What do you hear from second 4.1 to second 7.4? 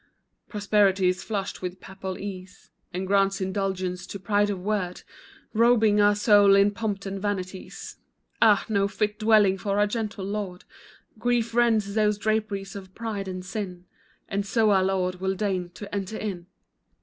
pride of word, Robing our soul in pomp and